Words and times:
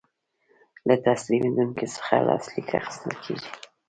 له 0.87 0.95
تسلیمیدونکي 1.05 1.85
څخه 1.95 2.13
لاسلیک 2.27 2.69
اخیستل 2.79 3.13
کیږي. 3.23 3.49